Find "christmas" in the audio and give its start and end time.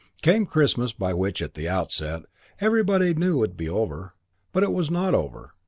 0.47-0.93